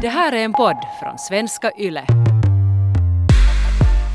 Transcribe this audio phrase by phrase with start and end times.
[0.00, 2.04] Det här är en podd från svenska YLE.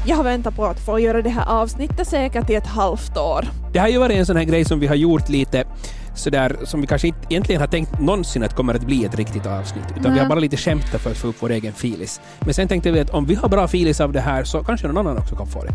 [0.06, 3.46] Jag har väntat på att få göra det här avsnittet säkert i ett halvt år.
[3.74, 5.64] Det har ju varit en sån här grej som vi har gjort lite
[6.16, 9.46] sådär som vi kanske inte egentligen har tänkt någonsin att kommer att bli ett riktigt
[9.46, 10.14] avsnitt, utan Nej.
[10.14, 12.22] vi har bara lite skämtat för att få upp vår egen filis.
[12.40, 14.88] Men sen tänkte vi att om vi har bra filis av det här så kanske
[14.88, 15.74] någon annan också kan få det.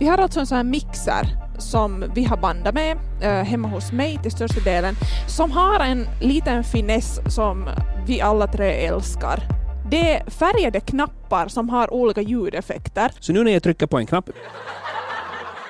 [0.00, 1.26] Vi har alltså en sån här mixer
[1.58, 4.94] som vi har bandat med eh, hemma hos mig till största delen,
[5.28, 7.68] som har en liten finess som
[8.06, 9.42] vi alla tre älskar.
[9.90, 13.12] Det är färgade knappar som har olika ljudeffekter.
[13.20, 14.30] Så nu när jag trycker på en knapp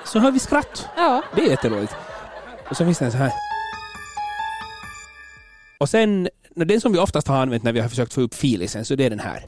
[0.05, 0.89] så hör vi skratt.
[0.97, 1.23] Ja.
[1.35, 1.95] Det är jätteroligt.
[2.69, 3.31] Och så finns det en så här.
[5.77, 8.85] Och sen, den som vi oftast har använt när vi har försökt få upp filisen,
[8.85, 9.45] så det är den här.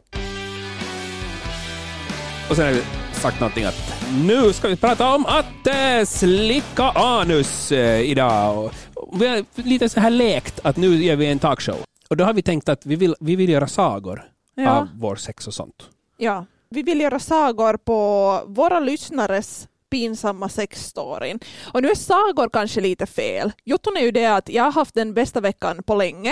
[2.50, 6.84] Och sen har vi sagt någonting att nu ska vi prata om att eh, slicka
[6.84, 8.66] anus eh, idag.
[8.66, 11.76] Och, vi har lite så här lekt att nu gör vi en talkshow.
[12.10, 14.24] Och då har vi tänkt att vi vill, vi vill göra sagor
[14.56, 14.70] Ja.
[14.72, 15.90] av vår sex och sånt.
[16.18, 16.46] ja.
[16.70, 21.40] Vi vill göra sagor på våra lyssnares pinsamma sexstoryn.
[21.74, 23.52] Och nu är sagor kanske lite fel.
[23.64, 26.32] Jotton är ju det att jag har haft den bästa veckan på länge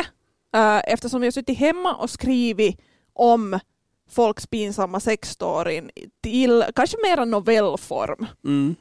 [0.56, 2.80] eh, eftersom jag har suttit hemma och skrivit
[3.14, 3.60] om
[4.12, 5.90] folks pinsamma sexstoryn
[6.24, 8.26] till kanske mera novellform.
[8.46, 8.76] Mm.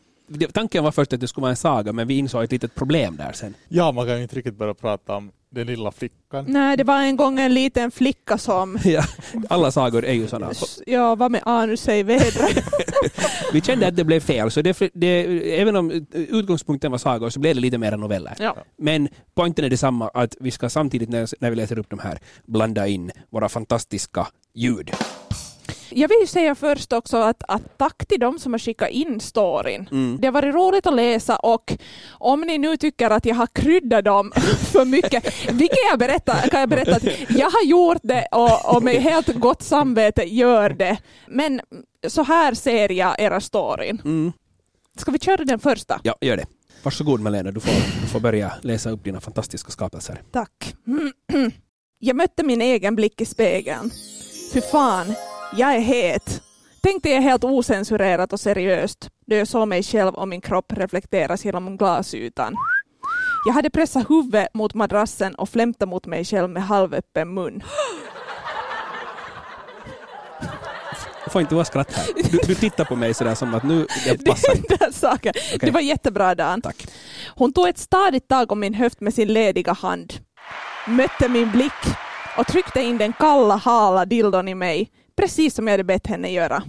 [0.52, 3.16] Tanken var först att det skulle vara en saga, men vi insåg ett litet problem
[3.16, 3.54] där sen.
[3.68, 6.44] Ja, man kan ju inte riktigt börja prata om den lilla flickan.
[6.48, 9.02] Nej, det var en gång en liten flicka som Ja,
[9.48, 10.52] alla sagor är ju sådana.
[10.86, 12.64] ja, var med anus i vädret.
[13.52, 17.40] Vi kände att det blev fel, så det, det, även om utgångspunkten var sagor så
[17.40, 18.34] blev det lite mer noveller.
[18.38, 18.56] ja.
[18.76, 22.18] Men poängen är detsamma, att vi ska samtidigt när, när vi läser upp de här
[22.46, 24.90] blanda in våra fantastiska ljud.
[25.90, 29.20] Jag vill ju säga först också att, att tack till de som har skickat in
[29.20, 29.88] storyn.
[29.92, 30.18] Mm.
[30.20, 31.76] Det har varit roligt att läsa och
[32.10, 34.32] om ni nu tycker att jag har kryddat dem
[34.72, 38.82] för mycket, vilket jag berättar, kan jag berätta att jag har gjort det och, och
[38.82, 40.98] med helt gott samvete gör det.
[41.28, 41.60] Men
[42.08, 44.00] så här ser jag era storyn.
[44.04, 44.32] Mm.
[44.98, 46.00] Ska vi köra den första?
[46.02, 46.46] Ja, gör det.
[46.82, 50.22] Varsågod Malena, du får, du får börja läsa upp dina fantastiska skapelser.
[50.32, 50.74] Tack.
[51.98, 53.90] Jag mötte min egen blick i spegeln.
[54.52, 55.14] Fy fan,
[55.52, 56.42] jag är het.
[56.82, 61.44] Tänkte jag helt osensurerat och seriöst då jag såg mig själv och min kropp reflekteras
[61.44, 62.56] genom glasytan.
[63.46, 67.62] Jag hade pressat huvudet mot madrassen och flämtat mot mig själv med halvöppen mun.
[71.24, 72.06] Du får inte vara skratt här.
[72.30, 74.92] Du, du tittar på mig sådär som att nu, det passar inte.
[74.92, 75.32] saken.
[75.60, 76.62] Det var jättebra Dan.
[76.62, 76.86] Tack.
[77.36, 80.12] Hon tog ett stadigt tag om min höft med sin lediga hand,
[80.86, 81.96] mötte min blick
[82.38, 86.32] och tryckte in den kalla, hala dildon i mig, precis som jag hade bett henne
[86.32, 86.62] göra.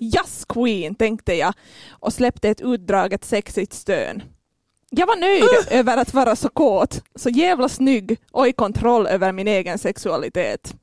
[0.00, 1.54] Yes queen, tänkte jag
[1.90, 4.22] och släppte ett utdraget sexigt stön.
[4.90, 5.44] Jag var nöjd
[5.80, 10.74] över att vara så kåt, så jävla snygg och i kontroll över min egen sexualitet.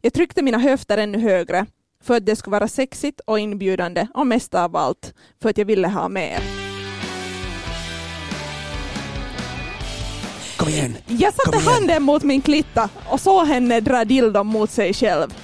[0.00, 1.66] Jag tryckte mina höfter ännu högre
[2.02, 5.64] för att det skulle vara sexigt och inbjudande och mest av allt för att jag
[5.64, 6.40] ville ha mer.
[10.56, 10.96] Kom igen!
[11.06, 11.72] Jag satte Kom igen.
[11.74, 15.34] handen mot min klitta och såg henne dra dildon mot sig själv.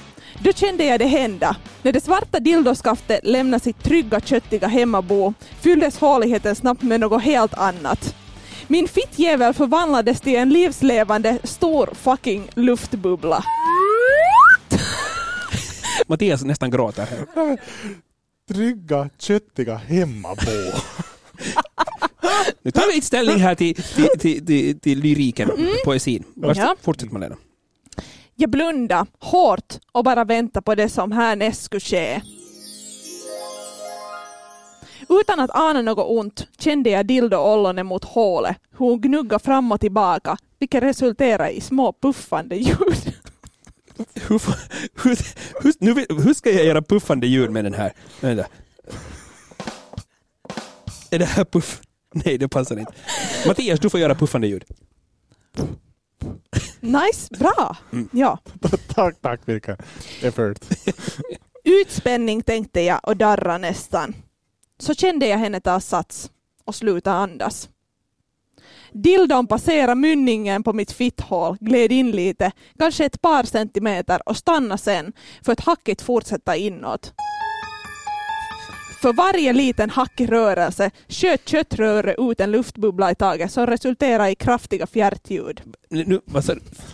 [0.43, 1.55] Då kände jag det hända.
[1.81, 7.53] När det svarta dildoskaftet lämnade sitt trygga köttiga hemmabo fylldes håligheten snabbt med något helt
[7.53, 8.15] annat.
[8.67, 13.43] Min fittjävel förvandlades till en livslevande stor fucking luftbubbla.
[16.07, 17.05] Mattias nästan gråter.
[17.05, 17.57] här.
[18.53, 20.51] Trygga, köttiga hemmabo.
[22.61, 25.49] Nu tar vi inte ställning här till, till, till, till, till lyriken,
[25.85, 26.23] poesin.
[26.35, 26.75] Vars, Ja.
[26.81, 27.35] Fortsätt Malena.
[28.41, 32.21] Jag blundade hårt och bara väntade på det som härnäst skulle ske.
[35.09, 39.79] Utan att ana något ont kände jag Dildo-ollonen mot hålet, hur hon gnuggade fram och
[39.79, 43.13] tillbaka, vilket resulterade i små puffande ljud.
[44.13, 44.41] Hur,
[45.03, 45.17] hur,
[45.61, 47.93] hur, nu, hur ska jag göra puffande ljud med den här?
[48.21, 48.45] Vänta.
[51.11, 51.81] Är det här puff?
[52.13, 52.93] Nej, det passar inte.
[53.47, 54.63] Mattias, du får göra puffande ljud.
[56.79, 57.77] Nice, bra!
[58.11, 58.39] Ja.
[58.87, 59.77] tack, tack, vilken
[60.21, 60.59] effort.
[61.63, 64.13] Utspänning tänkte jag och darra nästan.
[64.79, 66.31] Så kände jag henne ta sats
[66.65, 67.69] och sluta andas.
[68.91, 74.81] Dildon passerade mynningen på mitt fitthål, gled in lite, kanske ett par centimeter och stannade
[74.81, 75.13] sen
[75.45, 77.13] för att hackigt fortsätta inåt.
[79.01, 84.35] För varje liten hackig rörelse sköt köttröret ut en luftbubbla i taget som resulterade i
[84.35, 85.61] kraftiga fjärtljud.
[85.89, 86.21] Nu, du?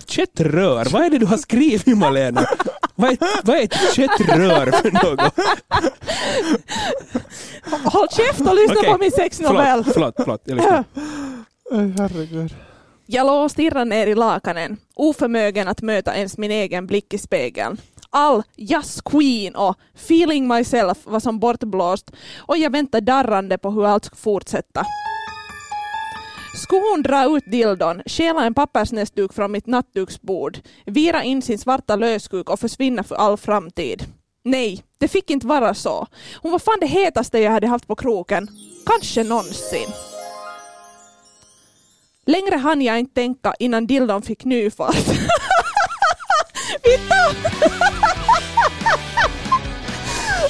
[0.07, 0.87] Köttrör?
[0.91, 2.45] Vad är det du har skrivit Malena?
[2.95, 5.33] Vad är, vad är ett köttrör för något?
[7.93, 8.91] Håll käft och lyssna Okej.
[8.91, 9.83] på min sexnovell!
[9.83, 10.63] Förlåt, förlåt, förlåt.
[10.65, 10.83] Jag
[11.99, 12.55] herregud.
[13.05, 17.17] Jag låg och stirrade ner i lakanen, oförmögen att möta ens min egen blick i
[17.17, 17.77] spegeln.
[18.17, 23.85] All Jazz Queen och Feeling Myself var som bortblåst och jag väntade darrande på hur
[23.85, 24.85] allt skulle fortsätta.
[26.63, 31.95] Skulle hon dra ut dildon, stjäla en pappersnäsduk från mitt nattduksbord, vira in sin svarta
[31.95, 34.05] löskuk och försvinna för all framtid?
[34.43, 36.07] Nej, det fick inte vara så.
[36.35, 38.47] Hon var fan det hetaste jag hade haft på kroken.
[38.85, 39.89] Kanske någonsin.
[42.25, 44.71] Längre hann jag inte tänka innan dildon fick ny
[46.83, 47.15] Vitta!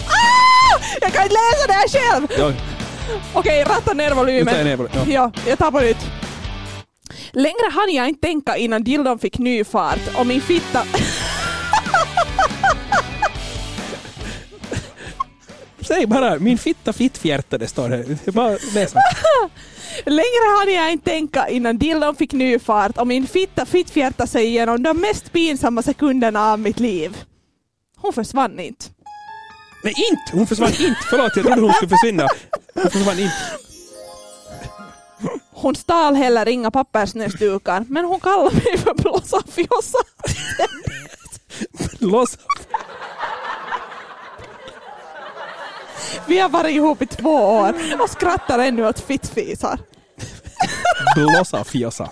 [0.08, 0.80] ah!
[1.02, 2.28] Jag kan inte läsa det här själv!
[2.38, 2.54] Ja,
[3.34, 4.48] Okej, ratta ner nu volymen.
[4.48, 4.90] tar jag ner på det.
[4.96, 5.04] Ja.
[5.08, 5.98] Ja, jag tar på nytt.
[7.32, 10.84] Längre hann jag inte tänka innan dildon fick ny fart och min fitta...
[15.88, 18.04] Säg bara, min fitta fittfjärtade står det.
[18.04, 19.00] Det är bara läsa.
[20.06, 24.46] Längre hann jag inte tänka innan dildon fick ny fart och min fitta fittfjärtade sig
[24.46, 27.18] igenom de mest pinsamma sekunderna av mitt liv.
[27.98, 28.86] Hon försvann inte.
[29.84, 30.38] Nej, inte!
[30.38, 31.02] Hon försvann inte!
[31.10, 32.28] Förlåt, jag trodde hon skulle försvinna.
[32.74, 33.36] Hon försvann inte.
[35.52, 39.98] Hon stal heller inga pappersnäsdukar, men hon kallade mig för blåsafjossa.
[42.00, 42.38] Loss.
[46.28, 49.80] Vi har varit ihop i två år och skrattar ännu åt fittfisar.
[51.16, 52.10] Blossa fjossa.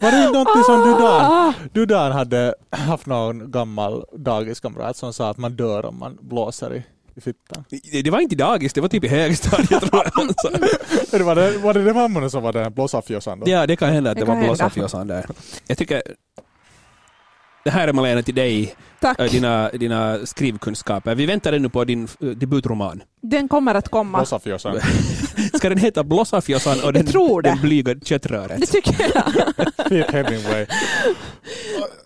[0.00, 1.54] Var det inte någonting som du där, Ah.
[1.72, 6.74] du där hade haft någon gammal dagiskamrat som sa att man dör om man blåser
[6.74, 7.64] i, fittan?
[7.92, 10.34] Det, det var inte dagis, det var typ i högstadiet tror jag.
[11.14, 13.50] Eller var det, var det den mammorna som var den blåsafjossan då?
[13.50, 15.26] Ja, det kan hända att Det det, var blossafjossan där.
[15.66, 16.02] Jag tycker...
[17.64, 19.20] Det här är Malena till dig, Tack.
[19.20, 21.14] äh, dina, dina skrivkunskaper.
[21.14, 23.02] Vi väntar ännu på din äh, debutroman.
[23.22, 24.18] Den kommer att komma.
[24.18, 24.80] Blåsafjossan.
[25.54, 27.48] Ska den heta Blossafjossan och den, tror det.
[27.48, 28.60] den blyga köttröret?
[28.60, 30.04] Det tycker jag.
[30.12, 30.66] Hemingway.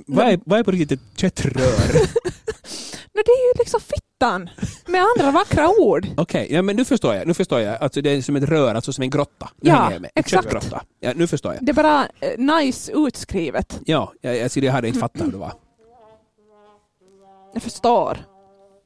[0.07, 1.53] Vad är, vad är på riktigt ett köttrör?
[3.17, 4.51] No, det är ju liksom fittan
[4.87, 6.07] med andra vackra ord.
[6.17, 7.27] Okej, ja, men nu förstår jag.
[7.27, 7.83] Nu förstår jag.
[7.83, 9.49] Alltså, det är som ett rör, alltså som en grotta.
[9.57, 10.11] Nu Ja, hänger jag med.
[10.15, 10.45] En exakt.
[10.45, 10.83] köttgrotta.
[11.01, 11.65] Ja, nu förstår jag.
[11.65, 13.81] Det är bara eh, nice utskrivet.
[13.87, 15.53] Ja, jag, jag, jag hade inte fattat hur det var.
[17.55, 18.19] Jag förstår.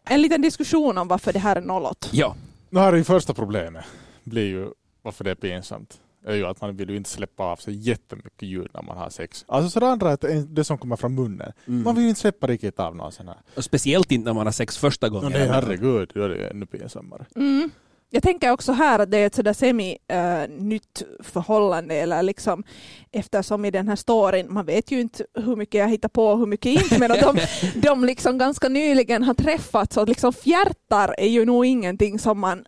[0.09, 2.09] En liten diskussion om varför det här är nollåt.
[2.13, 2.35] Ja,
[2.71, 3.85] Nu har det ju första problemet,
[4.25, 4.69] blir ju
[5.03, 5.95] varför det är pinsamt,
[6.27, 9.11] är ju att man vill ju inte släppa av sig jättemycket ljud när man har
[9.11, 9.45] sex.
[9.49, 11.53] Alltså så det andra är att det som kommer från munnen.
[11.65, 13.37] Man vill ju inte släppa riktigt av någon sån här.
[13.57, 15.33] och speciellt inte när man har sex första No, gången.
[15.33, 17.27] nej herregud, då är det ju ännu pinsammare.
[17.37, 17.71] Mm.
[18.13, 22.65] Jag tänker också här att det är ett sådär semi-nytt förhållande eller liksom
[23.13, 26.39] eftersom i den här storyn, man vet ju inte hur mycket jag hittar på och
[26.39, 27.37] hur mycket inte, men att de,
[27.81, 32.59] de liksom ganska nyligen har träffats och liksom fjärtar är ju nog ingenting som man
[32.59, 32.65] äh,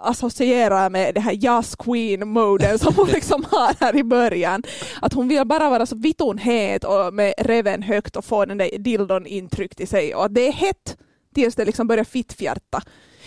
[0.00, 4.62] associerar med det här jazz queen-moden som hon liksom har här i början.
[5.02, 8.78] Att hon vill bara vara så vittonhet och med reven högt och få den där
[8.78, 10.96] dildon intryckt i sig och att det är hett
[11.34, 12.82] tills det liksom börjar fittfjärta.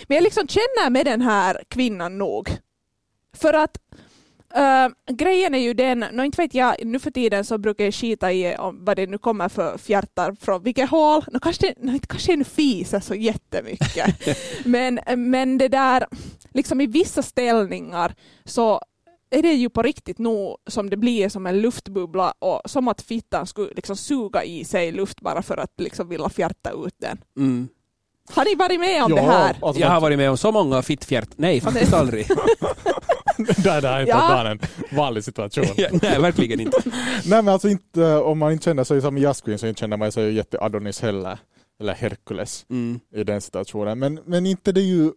[0.08, 2.50] Men jag liksom känner med den här kvinnan nog.
[3.38, 3.78] För att
[4.56, 7.94] äh, grejen är ju den, no, inte vet jag, nu för tiden så brukar jag
[7.94, 11.24] skita i om vad det nu kommer för fjärtar från vilket hål.
[11.32, 14.16] No, kanske, no, inte kanske en fiser så jättemycket.
[14.66, 16.06] men, men det där,
[16.54, 18.16] liksom i vissa ställningar
[18.46, 18.82] så
[19.30, 23.02] är det ju på riktigt nog som det blir som en luftbubbla och som att
[23.02, 27.18] fittan skulle liksom suga i sig luft bara för att liksom vilja fjärta ut den.
[27.38, 27.68] Mm.
[28.30, 29.56] Har ni varit med om Ja, det här?
[29.62, 31.30] alltså, Jag har varit med om så många fittfjärt.
[31.36, 32.28] Nej, faktiskt aldrig.
[33.44, 34.28] det där är inte Ja.
[34.30, 34.60] bara en
[34.92, 35.66] vanlig situation.
[35.78, 36.78] Ja, Nej, verkligen inte.
[37.26, 39.98] Nej men alltså inte, om man inte känner sig som Jazz Queen så inte känner
[39.98, 41.38] man sig jätte Adonis heller.
[41.82, 43.00] Eller Herkules Mm.
[43.16, 44.00] i den situationen.
[44.00, 45.12] Men, men inte det är ju,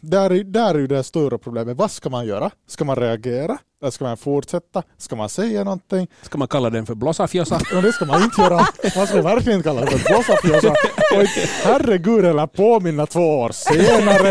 [0.00, 1.76] där är, där är ju det stora problemet.
[1.76, 2.50] Vad ska man göra?
[2.68, 3.58] Ska man reagera?
[3.82, 4.82] Eller ska man fortsätta?
[4.98, 6.06] Ska man säga någonting?
[6.22, 7.60] Ska man kalla den för blossafjossa?
[7.72, 8.66] Men det ska man inte göra.
[8.96, 10.70] Man ska verkligen inte kalla det för.
[11.16, 14.28] Och inte, herregud, eller påminna två år senare.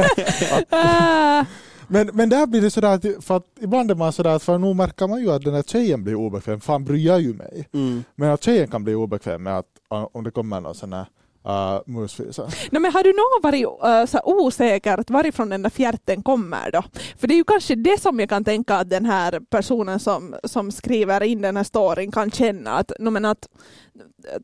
[1.39, 1.45] Äh,
[1.91, 4.57] Men, men där blir det sådär, att, för att ibland är man sådär, att för
[4.57, 7.69] nog märker man ju att den här tjejen blir obekväm, fan bryr jag ju mig.
[7.73, 8.03] Mm.
[8.15, 11.05] Men att tjejen kan bli obekväm med att om det kommer någon sån här
[11.47, 12.45] uh, musfisar.
[12.71, 16.71] nej, men har du någon varit uh, så osäker att varifrån den där fjärten kommer
[16.71, 16.83] då?
[17.17, 20.35] För det är ju kanske det som jag kan tänka att den här personen som,
[20.43, 23.47] som skriver in den här storyn kan känna att, no, men att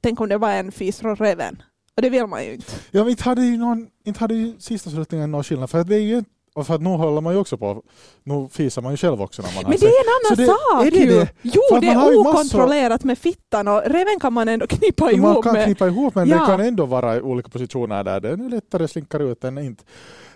[0.02, 1.62] tänk om det var en fis från reven.
[1.96, 2.74] Och det vill man ju inte.
[2.92, 5.96] Ja men inte hade ju, någon, inte hade ju sista slutningen någon skillnad, för det
[5.96, 6.24] är ju
[6.58, 7.84] och för att nu håller man ju också på,
[8.24, 10.92] nu fisar man ju själv också när man Men det är en annan det- sak
[10.94, 11.20] det ju!
[11.20, 11.28] det?
[11.42, 14.68] Jo, För det man är ju massor- okontrollerat med fittan och reven kan man ändå
[14.68, 15.66] knippa Man ihop kan med.
[15.66, 16.40] knippa ihop men Ja.
[16.40, 19.84] det kan ändå vara i olika positioner där det är lättare slinker ut än inte.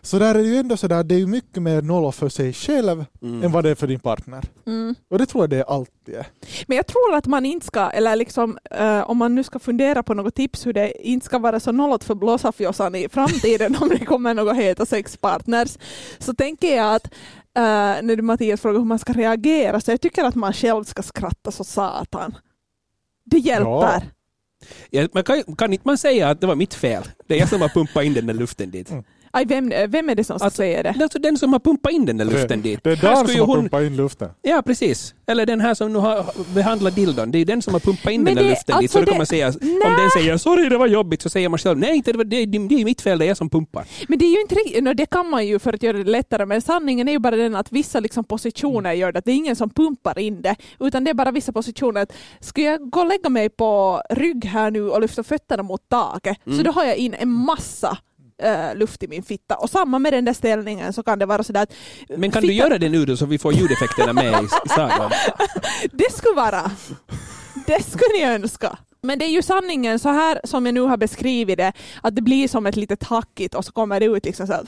[0.03, 2.53] Så där är det ju ändå sådär, det är ju mycket mer noll för sig
[2.53, 3.43] själv Mm.
[3.43, 4.43] än vad det är för din partner.
[4.67, 4.95] Mm.
[5.09, 6.25] Och det tror jag det alltid är.
[6.67, 10.03] Men jag tror att man inte ska, eller liksom, eh, om man nu ska fundera
[10.03, 13.89] på något tips hur det inte ska vara så nollot för blåsafjossan i framtiden om
[13.89, 15.77] det kommer några heta sexpartners,
[16.19, 17.05] så tänker jag att
[17.57, 20.83] eh, när du Mattias frågar hur man ska reagera, så jag tycker att man själv
[20.83, 22.35] ska skratta så satan.
[23.25, 24.03] Det hjälper.
[24.89, 27.03] Ja, men kan, kan inte man säga att det var mitt fel?
[27.27, 28.91] Det är jag som har pumpat in den där luften dit.
[28.91, 29.03] Mm.
[29.33, 30.95] Aj, vem, vem är det som ska Alltså, säga det?
[31.01, 32.79] Alltså den som har pumpat in den där luften dit.
[32.83, 34.29] Det är skulle som har hon- pumpat in luften.
[34.41, 35.13] Ja, precis.
[35.27, 37.31] Eller den här som nu har behandlat dildon.
[37.31, 38.91] Det är ju den som har pumpat in Men den där det- luften dit.
[38.91, 39.85] Så alltså då kan det- man säga, Nä.
[39.85, 42.45] om den säger sorry det var jobbigt, så säger man själv nej, det, var, det,
[42.45, 43.85] det, det är mitt fel, det är jag som pumpar.
[44.07, 46.03] Men det är ju inte riktigt, no, det kan man ju för att göra det
[46.11, 49.31] lättare, men sanningen är ju bara den att vissa liksom positioner gör det, att det
[49.31, 52.01] är ingen som pumpar in det, utan det är bara vissa positioner.
[52.01, 55.89] Att ska jag gå och lägga mig på rygg här nu och lyfta fötterna mot
[55.89, 56.63] taket, så Mm.
[56.63, 57.97] då har jag in en massa
[58.41, 59.55] eh, luft i min fitta.
[59.55, 61.73] Och samma med den där ställningen så kan det vara sådär att
[62.17, 65.11] Men kan du fitta- göra det nu då så vi får ljudeffekterna med i, sagan?
[65.91, 66.71] Det skulle vara.
[67.67, 68.77] Det skulle ni önska.
[69.01, 72.21] Men det är ju sanningen så här som jag nu har beskrivit det, att det
[72.21, 74.63] blir som ett litet hackigt och så kommer det ut liksom så här.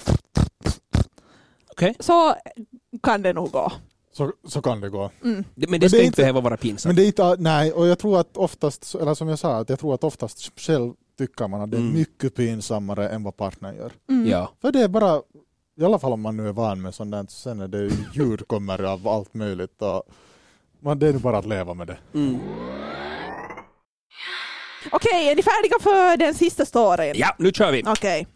[1.72, 1.96] Okej.
[2.00, 2.36] Så
[3.04, 3.72] kan det nog gå.
[4.14, 5.12] Så, så kan det gå.
[5.24, 5.44] Mm.
[5.56, 6.90] Det- Men Men det ska det inte inte- behöva vara pinsamt.
[6.90, 9.70] Men det är inte, nej, och jag tror att oftast, eller som jag sa, att
[9.70, 11.94] jag tror att oftast själv tycker man att det är Mm.
[11.94, 13.92] mycket pinsammare än vad partnern gör.
[14.10, 14.28] Mm.
[14.30, 14.52] Ja.
[14.62, 15.22] För det är bara,
[15.80, 17.92] i alla fall om man nu är van med sånt där, sen är det ju
[18.14, 20.04] ljud kommer av allt möjligt och
[20.80, 21.98] man, det är nu bara att leva med det.
[22.14, 22.40] Mm.
[24.92, 27.14] Okej, är ni färdiga för den sista storyn?
[27.16, 27.84] ja, nu kör vi.
[27.88, 28.28] Okej.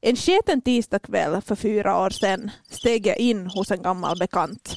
[0.00, 4.74] En sketen tisdagkväll för fyra år sedan steg jag in hos en gammal bekant.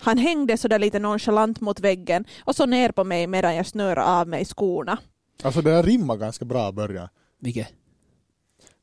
[0.00, 4.04] Han hängde sådär lite nonchalant mot väggen och så ner på mig medan jag snörade
[4.04, 4.98] av mig skorna.
[5.42, 7.08] Alltså det där rimmar ganska bra i början.
[7.38, 7.68] Vilket?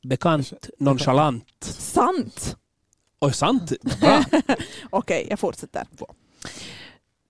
[0.02, 1.64] Bekant, nonchalant.
[1.64, 2.56] Sant!
[3.18, 3.72] Och sant.
[4.00, 4.24] Bra.
[4.90, 5.86] Okej, jag fortsätter.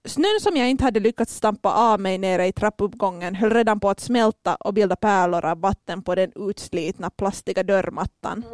[0.05, 3.91] Snön som jag inte hade lyckats stampa av mig nere i trappuppgången höll redan på
[3.91, 8.45] att smälta och bilda pärlor av vatten på den utslitna plastiga dörrmattan.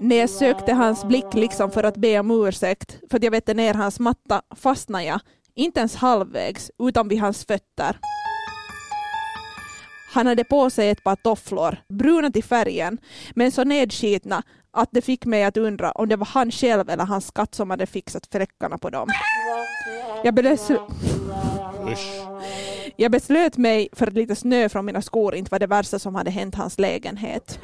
[0.00, 3.54] När jag sökte hans blick liksom för att be om ursäkt för att jag vette
[3.54, 5.20] ner hans matta fastnade jag,
[5.54, 7.96] inte ens halvvägs, utan vid hans fötter.
[10.12, 12.98] Han hade på sig ett par tofflor, bruna till färgen,
[13.34, 17.04] men så nedskitna att det fick mig att undra om det var han själv eller
[17.04, 19.08] hans katt som hade fixat fläckarna på dem.
[20.24, 20.80] Jag beslöt,
[22.96, 26.14] jag beslöt mig för att lite snö från mina skor inte var det värsta som
[26.14, 27.60] hade hänt hans lägenhet.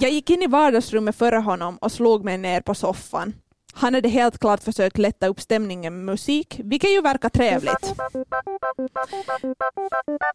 [0.00, 3.34] Jag gick in i vardagsrummet före honom och slog mig ner på soffan.
[3.72, 7.94] Han hade helt klart försökt lätta upp stämningen med musik, vilket ju verkar trevligt.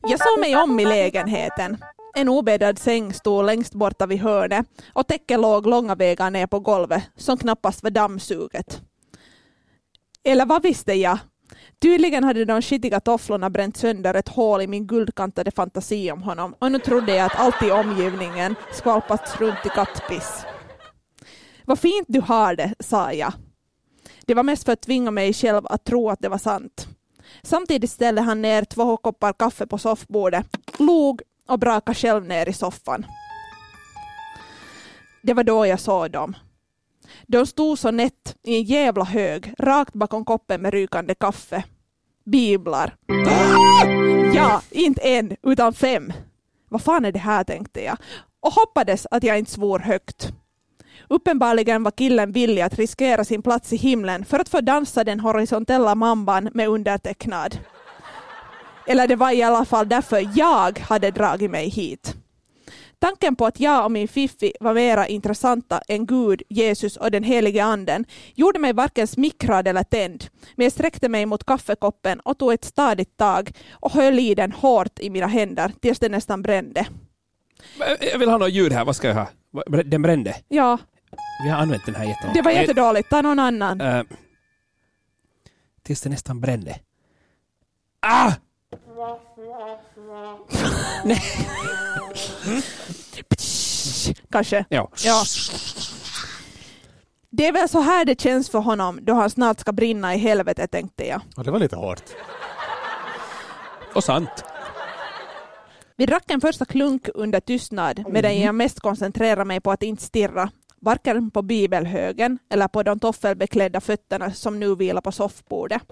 [0.10, 1.78] Jag såg mig om i lägenheten.
[2.16, 6.60] En obäddad säng stod längst borta vid hörnet och täcket låg långa vägar ner på
[6.60, 8.82] golvet som knappast var dammsuget.
[10.24, 11.20] Eller vad visste jag?
[11.82, 16.56] Tydligen hade de skitiga tofflorna bränt sönder ett hål i min guldkantade fantasi om honom
[16.60, 20.46] och nu trodde jag att allt i omgivningen skvalpats runt i kattpiss.
[21.68, 23.34] Vad fint du har det, sa jag.
[24.26, 26.88] Det var mest för att tvinga mig själv att tro att det var sant.
[27.44, 30.48] Samtidigt ställde han ner två koppar kaffe på soffbordet,
[30.80, 33.06] log och brakade själv ner i soffan.
[35.24, 36.36] Det var då jag såg dem.
[37.28, 41.64] De stod så nätt i en jävla hög, rakt bakom koppen med rykande kaffe.
[42.26, 42.96] Biblar.
[44.34, 46.14] Ja, inte en, utan fem.
[46.70, 47.98] Vad fan är det här, tänkte jag.
[48.40, 50.34] Och hoppades att jag inte svor högt.
[51.08, 55.20] Uppenbarligen var killen villig att riskera sin plats i himlen för att få dansa den
[55.20, 57.60] horisontella mamban med undertecknad.
[58.88, 62.16] Eller det var i alla fall därför jag hade dragit mig hit.
[63.00, 67.24] Tanken på att jag och min fiffi var mera intressanta än Gud, Jesus och den
[67.24, 72.38] helige anden gjorde mig varken smickrad eller tänd, men jag sträckte mig mot kaffekoppen och
[72.38, 76.42] tog ett stadigt tag och höll i den hårt i mina händer tills den nästan
[76.42, 76.88] brände.
[78.12, 79.28] Jag vill ha något ljud här, vad ska jag ha?
[79.86, 80.36] Den brände.
[80.48, 80.78] Ja,
[81.44, 82.34] Vi har använt den här jättemycket.
[82.34, 83.10] det var jättedåligt.
[83.10, 83.82] Ta någon annan.
[83.82, 84.04] Eh,
[85.84, 86.80] tills det nästan brände.
[88.00, 88.32] Ah!
[91.04, 91.22] Nej.
[94.32, 94.66] Kanske.
[94.70, 94.90] Ja.
[95.06, 95.24] Ja.
[97.30, 100.18] Det är väl så här det känns för honom då han snart ska brinna i
[100.18, 101.22] helvetet, tänkte jag.
[101.36, 102.04] Ja, det var lite hårt.
[103.96, 104.44] Och sant.
[105.96, 110.04] Vi drack en första klunk under tystnad medan jag mest koncentrerar mig på att inte
[110.04, 110.50] stirra,
[110.82, 115.84] varken på bibelhögen eller på de toffelbeklädda fötterna som nu vilar på soffbordet.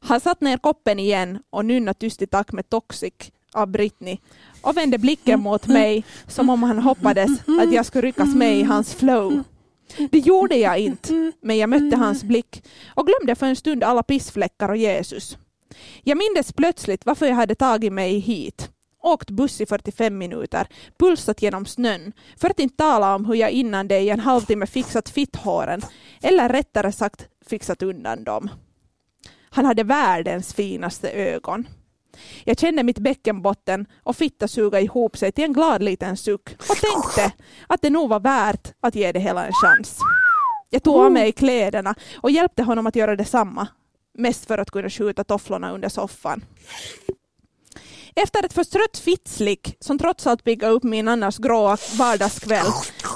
[0.00, 3.14] Han satt ner koppen igen och nynnade tyst i takt med Toxic
[3.52, 4.18] av Britney
[4.62, 8.62] och vände blicken mot mig som om han hoppades att jag skulle ryckas med i
[8.62, 9.42] hans flow.
[10.10, 12.64] Det gjorde jag inte, men jag mötte hans blick
[12.94, 15.38] och glömde för en stund alla pissfläckar och Jesus.
[16.02, 18.70] Jag mindes plötsligt varför jag hade tagit mig hit.
[19.04, 20.66] Åkt buss i 45 minuter,
[20.98, 24.66] pulsat genom snön, för att inte tala om hur jag innan det i en halvtimme
[24.66, 25.82] fixat fitthåren,
[26.22, 28.50] eller rättare sagt fixat undan dem.
[29.50, 31.68] Han hade världens finaste ögon.
[32.44, 36.76] Jag kände mitt bäckenbotten och fitta suga ihop sig till en glad liten suck och
[36.76, 37.32] tänkte
[37.66, 39.98] att det nog var värt att ge det hela en chans.
[40.70, 43.68] Jag tog av mig kläderna och hjälpte honom att göra detsamma.
[44.18, 46.44] Mest för att kunna skjuta tofflorna under soffan.
[48.16, 52.66] Efter ett förstrött fittslick som trots allt piggade upp min annars gråa vardagskväll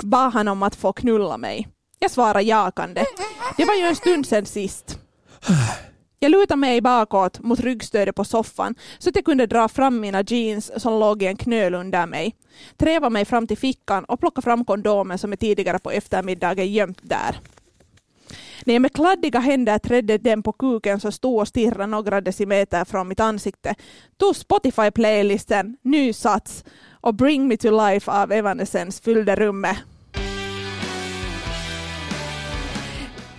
[0.02, 1.68] bad han om att få knulla mig.
[1.98, 3.04] Jag svarade jakande.
[3.56, 4.98] Det var ju en stund sedan sist.
[6.20, 10.22] Jag lutade mig bakåt mot ryggstödet på soffan så att jag kunde dra fram mina
[10.22, 12.34] jeans som låg i en knöl under mig,
[12.76, 16.98] träva mig fram till fickan och plocka fram kondomen som jag tidigare på eftermiddagen gömt
[17.02, 17.40] där.
[18.68, 22.84] När jag med kladdiga händer trädde den på kuken som stod och stirrade några decimeter
[22.84, 23.74] från mitt ansikte
[24.16, 26.64] tog Spotify-playlisten Ny sats
[27.00, 29.76] och Bring Me To Life av Evanescence fyllde rummet.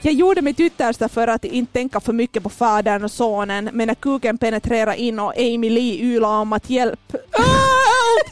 [0.01, 3.87] Jag gjorde mitt yttersta för att inte tänka för mycket på fadern och sonen, men
[3.87, 7.79] när kuken penetrerade in och Amy Lee ylade om att hjälp ah!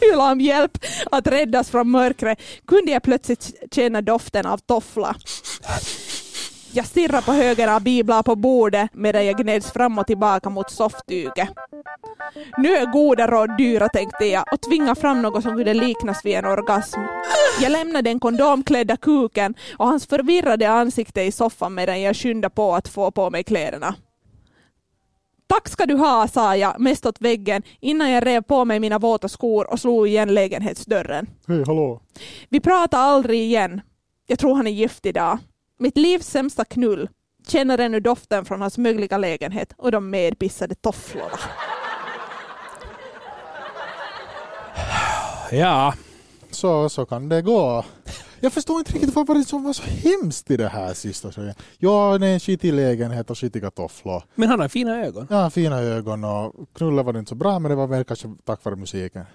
[0.13, 0.77] ylade om hjälp
[1.11, 5.15] att räddas från mörkret kunde jag plötsligt känna doften av toffla.
[6.71, 10.71] Jag stirrade på högen av biblar på bordet medan jag gneds fram och tillbaka mot
[10.71, 11.49] sofftyget.
[12.57, 16.35] Nu är goda råd dyra tänkte jag och tvinga fram något som kunde liknas vid
[16.35, 16.99] en orgasm.
[17.61, 22.75] Jag lämnade den kondomklädda kuken och hans förvirrade ansikte i soffan medan jag skyndade på
[22.75, 23.95] att få på mig kläderna.
[25.47, 28.99] Tack ska du ha, sa jag mest åt väggen innan jag rev på mig mina
[28.99, 31.27] våta skor och slog igen lägenhetsdörren.
[31.47, 32.01] Hej, hallå.
[32.49, 33.81] Vi pratar aldrig igen.
[34.27, 35.39] Jag tror han är gift idag.
[35.79, 37.09] Mitt livs sämsta knull.
[37.47, 41.39] Känner ännu doften från hans mögliga lägenhet och de medpissade tofflorna.
[45.51, 45.93] Ja,
[46.51, 47.85] Så, så kan det gå.
[48.39, 51.31] Jag förstår inte riktigt vad var det som var så hemskt i det här sista.
[51.77, 54.23] Ja, det är en skitig lägenhet och skitiga tofflor.
[54.35, 55.27] men han har fina ögon.
[55.29, 58.27] Ja, fina ögon och knulla var det inte så bra men det var väl kanske
[58.45, 59.25] tack vare musiken.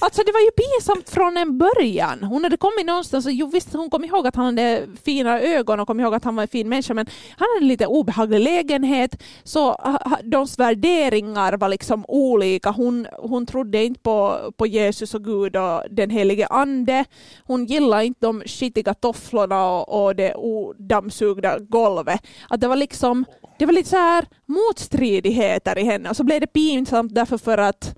[0.00, 2.22] Alltså det var ju pinsamt från en början.
[2.22, 5.80] Hon hade kommit någonstans och jo, visst hon kom ihåg att han hade fina ögon
[5.80, 8.40] och kom ihåg att han var en fin människa men han hade en lite obehaglig
[8.40, 9.76] lägenhet så
[10.22, 12.70] deras värderingar var liksom olika.
[12.70, 17.04] Hon, hon trodde inte på, på Jesus och Gud och den helige ande.
[17.44, 22.20] Hon gillade inte de skitiga tofflorna och, och det odammsugna golvet.
[22.48, 23.24] Att det var liksom
[23.58, 27.58] det var lite så här motstridigheter i henne och så blev det pinsamt därför för
[27.58, 27.96] att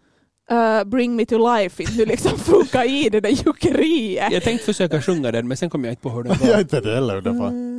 [0.53, 4.33] uh, Bring Me To Life inte liksom funkar i det där juckeriet.
[4.33, 6.61] Jag tänkte försöka sjunga den men sen kom jag inte på hur den Jag var.
[6.61, 7.79] inte det heller ungefär.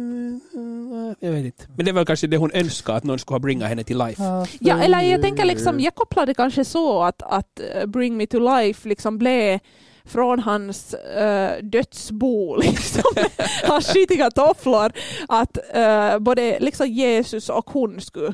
[1.20, 1.64] Jag vet inte.
[1.78, 4.24] Men det var kanske det hon önskade, att någon skulle ha bringat henne till life.
[4.60, 8.40] Ja, eller jag tänker liksom, jag kopplade kanske så att, att uh, Bring Me To
[8.40, 9.60] Life liksom blev
[10.10, 13.04] från hans uh, dödsbo, liksom,
[13.64, 14.92] hans skitiga tofflor,
[15.28, 18.34] att uh, både liksom Jesus och hon skulle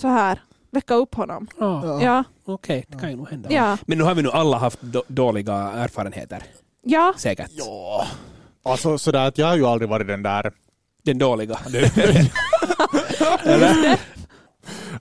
[0.00, 1.48] så här väcka upp honom.
[1.58, 2.02] Ja.
[2.02, 3.52] Ja, Okej, det kan ju nog hända.
[3.52, 6.42] ja, Men nu har vi nog alla haft då- dåliga erfarenheter.
[6.82, 7.14] ja.
[7.18, 7.50] Säkert.
[7.52, 8.06] Ja.
[8.62, 10.52] Alltså sådär att jag har ju aldrig varit den där
[11.04, 11.58] Den dåliga.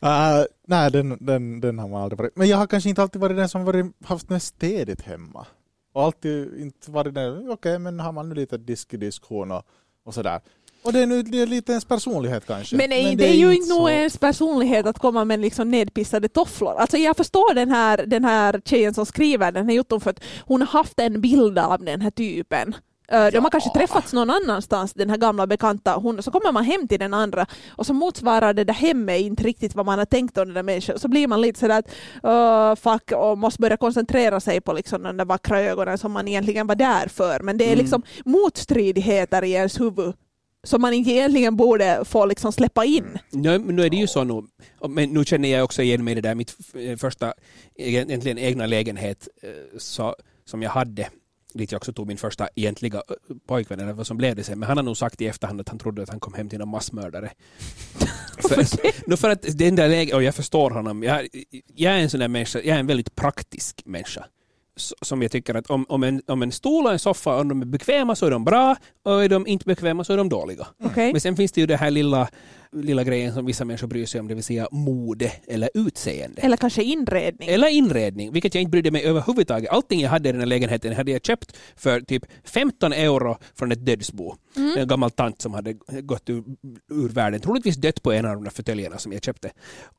[0.03, 2.35] Uh, nej, den, den, den har man aldrig varit.
[2.35, 5.45] Men jag har kanske inte alltid varit den som varit, haft mest städigt hemma.
[5.93, 9.63] Och alltid inte varit den, okej men har man nu lite diskussion och,
[10.03, 10.41] och sådär.
[10.81, 12.75] Och det är nu det är lite ens personlighet kanske.
[12.75, 16.75] Men, nej, det, är ju inte nog ens personlighet att komma med liksom nedpissade tofflor.
[16.77, 20.23] Alltså jag förstår den här, den här tjejen som skriver den här jotton för att
[20.39, 22.75] hon har haft en bild av den här typen.
[23.11, 25.93] Eh, De har kanske träffats någon annanstans, den här gamla bekanta.
[25.95, 29.43] Hon, så kommer man hem till den andra och så motsvarar det där hemmet inte
[29.43, 30.99] riktigt vad man har tänkt om den där människan.
[30.99, 31.89] Så blir man lite sådär att
[32.25, 36.27] uh, fuck och måste börja koncentrera sig på liksom de där vackra ögonen som man
[36.27, 37.39] egentligen var där för.
[37.39, 37.79] Men det är Mm.
[37.79, 40.13] liksom motstridigheter i ens huvud
[40.63, 43.17] som man inte egentligen borde få liksom släppa in.
[43.31, 44.43] Nu, nu är det ju så nu,
[44.89, 47.33] men nu känner jag också igen mig i det där mitt f- första
[47.75, 51.07] egentligen egna lägenhet eh, så, som jag hade
[51.53, 53.01] dit jag också tog min första egentliga
[53.47, 54.59] pojkvän, eller vad som blev det sen.
[54.59, 56.59] Men han har nog sagt i efterhand att han trodde att han kom hem till
[56.59, 57.31] någon massmördare.
[58.37, 58.65] för,
[59.09, 61.27] nu för att den där lägen, och jag förstår honom, jag,
[61.75, 64.25] jag är en sån där människa, jag är en väldigt praktisk människa.
[65.01, 67.61] Som jag tycker att om, om, en, om en stol och en soffa, om de
[67.61, 70.67] är bekväma så är de bra och är de inte bekväma så är de dåliga.
[70.83, 71.11] Okej?
[71.11, 72.29] Men sen finns det ju det här lilla
[72.75, 76.41] lilla grejen som vissa människor bryr sig om, det vill säga mode eller utseende.
[76.41, 77.49] Eller kanske inredning.
[77.49, 79.69] Eller inredning, vilket jag inte brydde mig överhuvudtaget.
[79.69, 83.71] Allting jag hade i den här lägenheten hade jag köpt för typ 15 euro från
[83.71, 84.35] ett dödsbo.
[84.77, 86.43] En gammal tant som hade gått ur,
[86.91, 89.51] ur världen, troligtvis dött på en av de där fåtöljerna som jag köpte.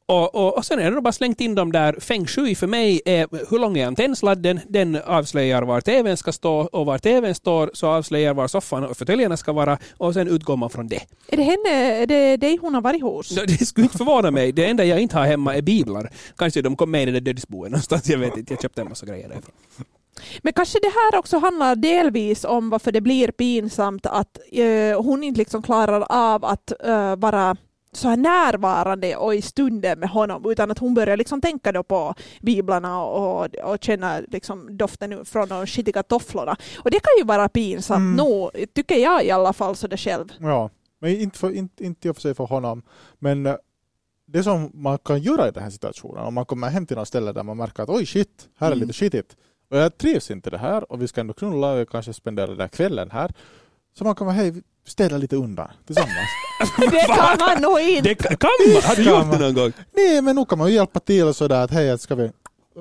[0.06, 1.96] Och, och, och sen är det bara slängt in dem där.
[2.00, 4.60] Feng shui för mig är hur lång är antennsladden?
[4.68, 8.96] Den avslöjar var tvn ska stå och var tvn står så avslöjar var soffan och
[8.96, 11.00] fåtöljerna ska vara och sen utgår man från det.
[11.28, 13.28] Är det henne, är det dig hon har varit hos?
[13.28, 14.52] Det skulle inte förvåna mig.
[14.52, 16.10] Det enda jag inte har hemma är biblar.
[16.36, 18.08] Kanske de kom med i det dödsboet någonstans.
[18.08, 18.52] Jag vet inte.
[18.52, 19.54] Jag köpte en massa grejer därifrån.
[20.42, 25.24] Men kanske det här också handlar delvis om varför det blir pinsamt att eh, hon
[25.24, 27.56] inte liksom klarar av att eh, vara
[27.92, 31.82] så här närvarande och i stunden med honom utan att hon börjar liksom tänka då
[31.82, 36.56] på biblarna och, och känna liksom doften från de skitiga tofflorna.
[36.78, 38.16] Och det kan ju vara pinsamt Mm.
[38.16, 40.32] nog, tycker jag i alla fall så det själv.
[40.40, 42.82] Ja, men inte, för, inte, inte i och för sig för honom.
[43.18, 43.54] Men eh,
[44.26, 47.08] det som man kan göra i den här situationen, om man kommer hem till något
[47.08, 48.80] ställe där man märker att oj shit, här är Mm.
[48.88, 49.36] lite skitigt.
[49.70, 52.46] Och jag trivs inte det här och vi ska ändå knulla och jag kanske spendera
[52.46, 53.32] den där kvällen här.
[53.98, 56.28] Så man kan vara hej, städa lite undan tillsammans.
[56.90, 58.08] Det kan man nog inte!
[58.08, 58.82] Det kan kan man!
[58.82, 59.72] Har du gjort det någon gång?
[59.96, 62.30] Nej, men nu kan man ju hjälpa till sådär att hej, ska vi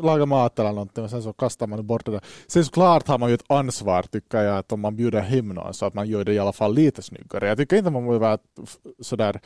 [0.02, 2.22] laga mat eller någonting och sen så kastar man bort det där.
[2.48, 5.74] Sen såklart har man ju ett ansvar tycker jag att om man bjuder hem någon
[5.74, 7.48] så att man gör det i alla fall lite snyggare.
[7.48, 9.40] Jag tycker inte man måste vara f- sådär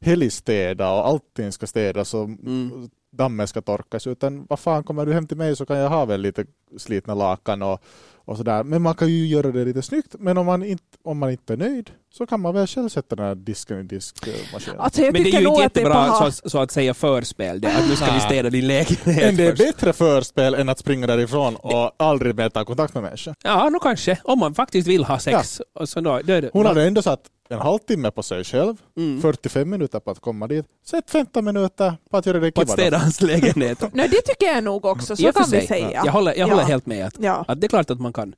[0.00, 2.88] helgstäda och allting ska städas och Mm.
[3.12, 6.04] Dammen ska torkas utan vad fan kommer du hem till mig så kan jag ha
[6.04, 6.44] väl lite
[6.78, 7.82] slitna lakan och,
[8.24, 8.64] och sådär.
[8.64, 11.52] Men man kan ju göra det lite snyggt men om man inte, om man inte
[11.52, 14.80] är nöjd så kan man väl själv sätta den här disken i diskmaskinen.
[14.80, 17.60] Alltså Men det är ju inte det jättebra så, att- så att säga förspel.
[17.60, 18.20] Det, att nu ska vi Nej.
[18.20, 19.62] städa din lägenhet Men det är först.
[19.62, 23.34] bättre förspel än att springa därifrån och aldrig mer ta kontakt med människor.
[23.44, 24.18] Ja, nog kanske.
[24.24, 25.60] Om man faktiskt vill ha sex.
[25.74, 28.76] Och så då, då är det, Hon hade ändå satt en halvtimme på sig själv,
[28.96, 29.20] Mm.
[29.20, 32.70] 45 minuter på att komma dit, sätt 15 minuter på att göra det på att
[32.70, 33.82] städa hans lägenhet.
[33.92, 36.02] Nej, det tycker jag nog också, så för kan vi säga.
[36.04, 36.52] Jag håller, jag Ja.
[36.54, 37.44] håller helt med att, Ja.
[37.48, 38.34] att det är klart att man kan,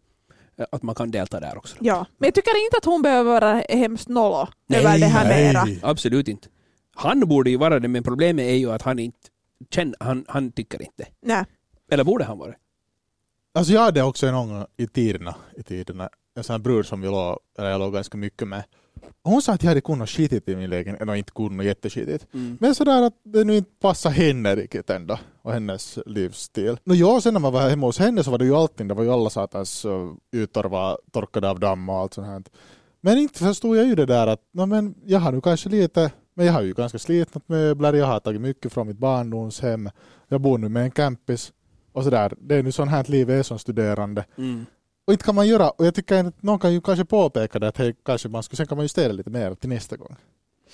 [0.72, 1.77] att man kan delta där också.
[1.81, 5.53] Ja, men jag tycker inte att hon behöver vara hemskt nollo över det här nej.
[5.53, 5.88] mera.
[5.90, 6.48] Absolut inte.
[6.94, 9.18] Han borde ju vara det, men problemet är ju att han inte
[9.75, 11.07] känner, han, han tycker inte.
[11.22, 11.44] Nej.
[11.90, 12.55] Eller borde han vara?
[13.55, 17.01] Alltså jag hade också en gång i tiderna, i tiderna en sån här brud som
[17.01, 18.62] vi låg, eller jag låg ganska mycket med.
[19.23, 22.27] Hon sa att jag hade kunnat skitit i min lägenhet, eller inte kunnat jätteskitigt.
[22.35, 22.59] Mm.
[22.61, 26.77] Men sådär att det nu inte passar henne riktigt ändå och hennes livsstil.
[26.85, 28.95] No, ja, sen när man var hemma hos henne så var det ju allting, det
[28.95, 32.43] var ju alla satans uh, ytor var torkade av damm och allt sånt här.
[33.01, 36.12] Men inte förstod jag ju det där att no, men jag har nu kanske lite,
[36.35, 39.91] men jag har ju ganska slitnat möbler, jag har tagit mycket från mitt barndomshem,
[40.29, 41.53] jag bor nu med en campis
[41.93, 42.35] och sådär.
[42.41, 44.25] Det är nu sånt här livet är som studerande.
[44.38, 44.67] Mm.
[45.07, 47.69] Och inte kan man göra, och jag tycker att någon kan ju kanske påpeka det
[47.69, 50.17] att hej, kanske man skulle, sen kan man ju lite mer till nästa gång.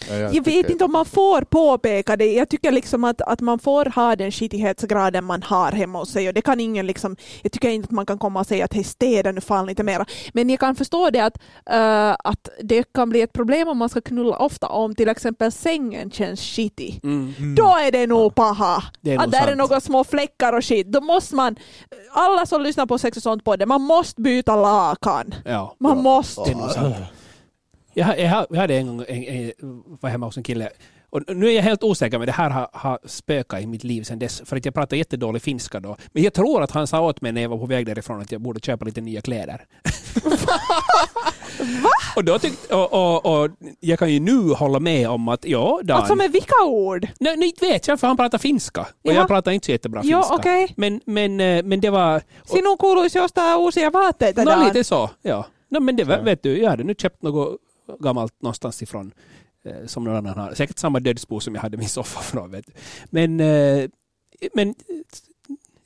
[0.08, 2.32] Ja, Jag, tycker- vet inte om man får påpeka det.
[2.32, 6.28] Jag tycker liksom att, att man får ha den skitighetsgraden man har hemma hos sig
[6.28, 8.74] och det kan ingen liksom, jag tycker inte att man kan komma och säga att
[8.74, 10.06] hej städa nu fan lite mera.
[10.32, 11.38] Men jag kan förstå det att,
[11.70, 15.52] eh, att det kan bli ett problem om man ska knulla ofta om till exempel
[15.52, 17.00] sängen känns skitig.
[17.02, 17.34] Mm.
[17.38, 17.54] Mm.
[17.54, 18.82] Då är det nog paha.
[19.00, 19.58] Det är att nog där är sant.
[19.58, 20.86] några små fläckar och skit.
[20.92, 21.56] Då måste man,
[22.12, 25.34] alla som lyssnar på Sex och sånt på det, man måste byta lakan.
[25.44, 25.74] Ja.
[25.80, 26.42] Man måste.
[26.44, 26.94] Det är nog sant.
[27.94, 29.52] Jag, jag, jag hade en gång en, en,
[30.00, 30.70] var hemma hos en kille
[31.10, 34.02] och nu är jag helt osäker men det här har, har spökat i mitt liv
[34.02, 35.96] sedan dess för att jag pratar jättedålig finska då.
[36.12, 38.32] Men jag tror att han sa åt mig när jag var på väg därifrån att
[38.32, 39.66] jag borde köpa lite nya kläder.
[41.82, 41.90] Va?
[42.16, 45.80] Och, då tyck, och, och, och jag kan ju nu hålla med om att ja,
[45.84, 45.96] Dan.
[45.96, 47.08] Alltså med vilka ord?
[47.20, 48.80] Nej, nej, inte vet jag för han pratar finska.
[48.80, 49.14] Och Jaha.
[49.14, 50.18] jag pratar inte så jättebra finska.
[50.18, 50.74] Ja, okej.
[50.76, 52.22] Men, men, eh, men det var...
[52.44, 54.64] Sinun kuuluisi ostaa uusia vaatteita Dan.
[54.66, 55.46] lite så, ja.
[55.70, 57.58] No, men det var, vet du, jag hade nu köpt något
[58.00, 59.12] gammalt någonstans ifrån
[59.64, 60.54] eh, som någon annan har.
[60.54, 62.50] Säkert samma dödsbo som jag hade min soffa från.
[62.50, 62.72] Vet du.
[63.10, 63.88] Men, eh,
[64.54, 64.74] men eh,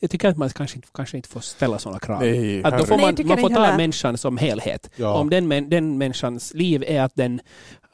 [0.00, 2.20] jag tycker att man kanske inte, kanske inte får ställa sådana krav.
[2.20, 3.76] Nej, Att då får Nej, man, tycker man får ta heller.
[3.76, 4.90] människan som helhet.
[4.96, 5.14] Ja.
[5.14, 7.40] Om den, den människans liv är att den,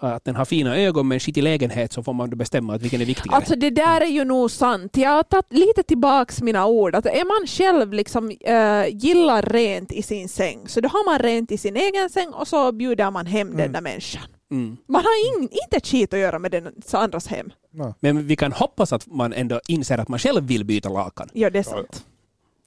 [0.01, 3.05] att den har fina ögon men skitig lägenhet så får man bestämma att vilken är
[3.05, 3.37] viktigare.
[3.37, 4.97] Alltså det där är ju nog sant.
[4.97, 6.95] Jag har tagit lite tillbaks mina ord.
[6.95, 11.19] Att är man själv liksom äh, gillar rent i sin säng så då har man
[11.19, 14.23] rent i sin egen säng och så bjuder man hem den där människan.
[14.51, 14.77] mm.
[14.89, 17.51] Man har in, inte ett skit att göra med den andras hem.
[17.73, 17.95] Ja.
[18.01, 21.29] Men vi kan hoppas att man ändå inser att man själv vill byta lakan.
[21.33, 22.05] Ja, det är sant.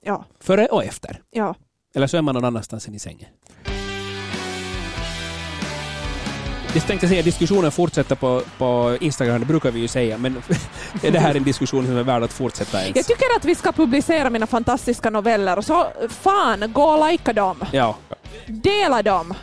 [0.06, 1.22] Ja, Före och efter.
[1.32, 1.56] ja.
[1.96, 3.30] Eller så är man någon annanstans än i sängen.
[6.74, 10.36] Jag tänkte säga diskussionen fortsätter på, på Instagram, det brukar vi ju säga, men
[11.04, 12.96] är det här en diskussion som är värd att fortsätta ens?
[12.96, 17.34] Jag tycker att vi ska publicera mina fantastiska noveller och så fan, gå och likea
[17.34, 17.58] dem.
[17.72, 17.96] Ja,
[18.48, 19.34] Dela dem.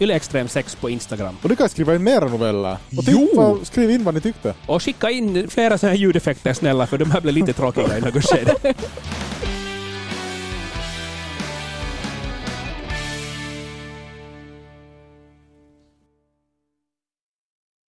[0.00, 1.36] Yle Extrem 6 på Instagram.
[1.42, 2.76] Och du kan skriva in mera noveller.
[2.98, 3.60] Och tyck, Jo!
[3.64, 4.54] skriv in vad ni tyckte.
[4.66, 8.00] Och skicka in flera sådana här ljudeffekter snälla, för de här blev lite tråkiga i
[8.00, 8.54] något skede.